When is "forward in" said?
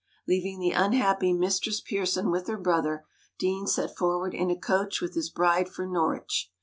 3.95-4.49